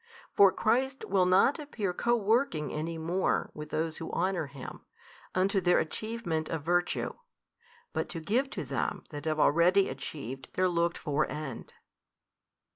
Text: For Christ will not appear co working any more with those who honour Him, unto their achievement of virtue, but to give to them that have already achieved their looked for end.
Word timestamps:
For 0.35 0.51
Christ 0.51 1.05
will 1.05 1.27
not 1.27 1.59
appear 1.59 1.93
co 1.93 2.15
working 2.15 2.73
any 2.73 2.97
more 2.97 3.51
with 3.53 3.69
those 3.69 3.97
who 3.97 4.11
honour 4.11 4.47
Him, 4.47 4.83
unto 5.35 5.61
their 5.61 5.77
achievement 5.77 6.49
of 6.49 6.63
virtue, 6.63 7.13
but 7.93 8.09
to 8.09 8.19
give 8.19 8.49
to 8.57 8.63
them 8.63 9.03
that 9.11 9.25
have 9.25 9.39
already 9.39 9.89
achieved 9.89 10.47
their 10.53 10.67
looked 10.67 10.97
for 10.97 11.27
end. 11.29 11.73